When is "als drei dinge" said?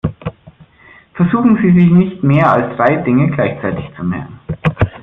2.51-3.29